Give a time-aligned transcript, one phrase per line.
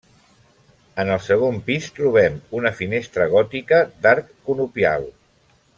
[1.03, 5.07] En el segon pis trobem una finestra gòtica d'arc conopial.